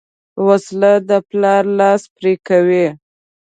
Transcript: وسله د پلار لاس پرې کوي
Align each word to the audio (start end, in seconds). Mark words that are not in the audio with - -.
وسله 0.45 0.93
د 1.09 1.11
پلار 1.29 1.63
لاس 1.79 2.01
پرې 2.15 2.33
کوي 2.47 2.85